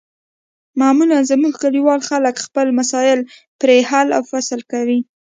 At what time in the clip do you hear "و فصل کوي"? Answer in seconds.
4.13-4.99